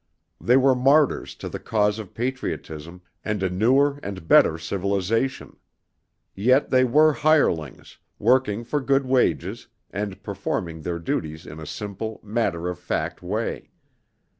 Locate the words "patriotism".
2.15-3.03